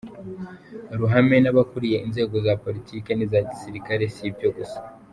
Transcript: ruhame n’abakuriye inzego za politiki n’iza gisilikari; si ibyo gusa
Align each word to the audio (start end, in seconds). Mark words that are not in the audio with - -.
ruhame 0.99 1.37
n’abakuriye 1.41 1.97
inzego 2.05 2.35
za 2.45 2.53
politiki 2.63 3.09
n’iza 3.13 3.39
gisilikari; 3.49 4.05
si 4.15 4.23
ibyo 4.29 4.49
gusa 4.57 4.79